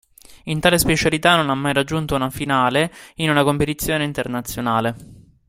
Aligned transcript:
In 0.45 0.59
tale 0.59 0.79
specialità 0.79 1.35
non 1.35 1.51
ha 1.51 1.53
mai 1.53 1.73
raggiunto 1.73 2.15
una 2.15 2.31
finale 2.31 2.91
in 3.17 3.29
una 3.29 3.43
competizione 3.43 4.03
internazionale. 4.03 4.95